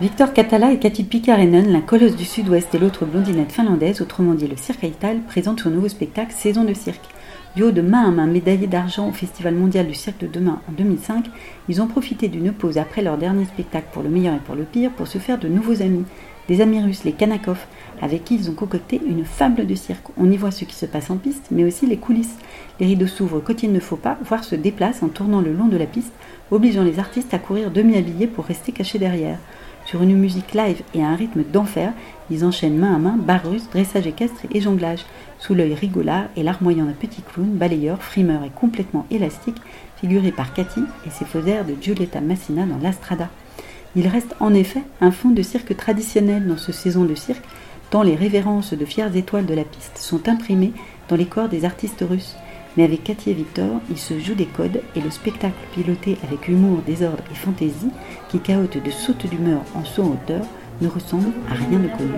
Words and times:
Victor 0.00 0.32
Catala 0.32 0.70
et 0.70 0.78
Kati 0.78 1.02
Pikarinen, 1.02 1.72
l'un 1.72 1.80
colosse 1.80 2.14
du 2.14 2.24
sud-ouest 2.24 2.72
et 2.72 2.78
l'autre 2.78 3.04
blondinette 3.04 3.50
finlandaise, 3.50 4.00
autrement 4.00 4.34
dit 4.34 4.46
le 4.46 4.56
Cirque 4.56 4.84
Aital, 4.84 5.18
présentent 5.26 5.58
son 5.58 5.70
nouveau 5.70 5.88
spectacle 5.88 6.30
Saison 6.30 6.62
de 6.62 6.72
cirque. 6.72 7.02
Duo 7.56 7.72
de 7.72 7.82
main 7.82 8.06
à 8.06 8.10
main 8.12 8.28
médaillé 8.28 8.68
d'argent 8.68 9.08
au 9.08 9.12
Festival 9.12 9.56
mondial 9.56 9.88
du 9.88 9.94
cirque 9.94 10.20
de 10.20 10.28
demain 10.28 10.60
en 10.68 10.72
2005, 10.72 11.24
ils 11.68 11.82
ont 11.82 11.88
profité 11.88 12.28
d'une 12.28 12.52
pause 12.52 12.78
après 12.78 13.02
leur 13.02 13.18
dernier 13.18 13.44
spectacle 13.46 13.88
pour 13.92 14.04
le 14.04 14.08
meilleur 14.08 14.36
et 14.36 14.40
pour 14.46 14.54
le 14.54 14.62
pire 14.62 14.92
pour 14.92 15.08
se 15.08 15.18
faire 15.18 15.36
de 15.36 15.48
nouveaux 15.48 15.82
amis. 15.82 16.04
Des 16.46 16.60
amis 16.60 16.80
russes, 16.80 17.02
les 17.02 17.12
Kanakov, 17.12 17.58
avec 18.00 18.24
qui 18.24 18.36
ils 18.36 18.48
ont 18.48 18.54
concocté 18.54 19.00
une 19.04 19.24
fable 19.24 19.66
de 19.66 19.74
cirque. 19.74 20.06
On 20.16 20.30
y 20.30 20.36
voit 20.36 20.52
ce 20.52 20.64
qui 20.64 20.76
se 20.76 20.86
passe 20.86 21.10
en 21.10 21.16
piste, 21.16 21.48
mais 21.50 21.64
aussi 21.64 21.86
les 21.86 21.96
coulisses. 21.96 22.38
Les 22.78 22.86
rideaux 22.86 23.08
s'ouvrent 23.08 23.40
quand 23.40 23.64
il 23.64 23.72
ne 23.72 23.80
faut 23.80 23.96
pas, 23.96 24.16
voire 24.24 24.44
se 24.44 24.54
déplacent 24.54 25.02
en 25.02 25.08
tournant 25.08 25.40
le 25.40 25.52
long 25.52 25.66
de 25.66 25.76
la 25.76 25.86
piste, 25.86 26.12
obligeant 26.52 26.84
les 26.84 27.00
artistes 27.00 27.34
à 27.34 27.40
courir 27.40 27.72
demi-habillés 27.72 28.28
pour 28.28 28.44
rester 28.44 28.70
cachés 28.70 29.00
derrière. 29.00 29.38
Sur 29.88 30.02
une 30.02 30.18
musique 30.18 30.52
live 30.52 30.82
et 30.92 31.02
à 31.02 31.08
un 31.08 31.16
rythme 31.16 31.44
d'enfer, 31.50 31.94
ils 32.30 32.44
enchaînent 32.44 32.76
main 32.76 32.94
à 32.94 32.98
main 32.98 33.16
barre 33.16 33.48
russe, 33.48 33.70
dressage 33.72 34.06
équestre 34.06 34.42
et 34.52 34.60
jonglage, 34.60 35.06
sous 35.38 35.54
l'œil 35.54 35.72
rigolard 35.72 36.26
et 36.36 36.42
larmoyant 36.42 36.84
d'un 36.84 36.92
petit 36.92 37.22
clown, 37.22 37.48
balayeur, 37.48 38.02
frimeur 38.02 38.44
et 38.44 38.50
complètement 38.50 39.06
élastique, 39.10 39.56
figuré 39.96 40.30
par 40.30 40.52
Cathy 40.52 40.82
et 41.06 41.10
ses 41.10 41.24
faux 41.24 41.40
airs 41.46 41.64
de 41.64 41.74
Giulietta 41.80 42.20
Massina 42.20 42.66
dans 42.66 42.76
l'Astrada. 42.76 43.30
Il 43.96 44.06
reste 44.08 44.34
en 44.40 44.52
effet 44.52 44.82
un 45.00 45.10
fond 45.10 45.30
de 45.30 45.40
cirque 45.40 45.74
traditionnel 45.74 46.46
dans 46.46 46.58
ce 46.58 46.70
saison 46.70 47.06
de 47.06 47.14
cirque, 47.14 47.46
tant 47.88 48.02
les 48.02 48.14
révérences 48.14 48.74
de 48.74 48.84
fières 48.84 49.16
étoiles 49.16 49.46
de 49.46 49.54
la 49.54 49.64
piste 49.64 49.96
sont 49.96 50.28
imprimées 50.28 50.74
dans 51.08 51.16
les 51.16 51.24
corps 51.24 51.48
des 51.48 51.64
artistes 51.64 52.04
russes. 52.06 52.36
Mais 52.78 52.84
avec 52.84 53.02
Cathy 53.02 53.30
et 53.30 53.34
Victor, 53.34 53.80
il 53.90 53.98
se 53.98 54.20
joue 54.20 54.36
des 54.36 54.46
codes 54.46 54.80
et 54.94 55.00
le 55.00 55.10
spectacle 55.10 55.56
piloté 55.72 56.16
avec 56.22 56.46
humour, 56.46 56.80
désordre 56.86 57.24
et 57.28 57.34
fantaisie, 57.34 57.90
qui 58.28 58.38
caote 58.38 58.80
de 58.80 58.90
sautes 58.92 59.26
d'humeur 59.26 59.62
en 59.74 59.84
saut 59.84 60.04
en 60.04 60.10
hauteur, 60.12 60.46
ne 60.80 60.86
ressemble 60.86 61.32
à 61.50 61.54
rien 61.54 61.80
de 61.80 61.88
connu. 61.88 62.12